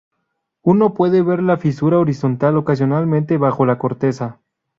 Uno 0.63 0.95
puede 0.95 1.21
ver 1.21 1.43
la 1.43 1.57
fisura 1.57 1.99
horizontal 1.99 2.57
ocasionalmente 2.57 3.37
bajo 3.37 3.67
la 3.67 3.77
corteza. 3.77 4.39